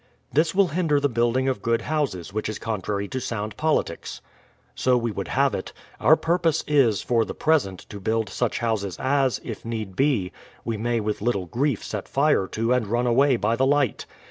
[0.33, 4.19] This will hinder the building of good houses, which is contrary to sound politics:—
[4.73, 5.73] So we would have it.
[5.99, 10.31] Our purpose is, for the present, to build such houses as, if need be,
[10.65, 14.07] we may with little grief set fire to and run away by the light.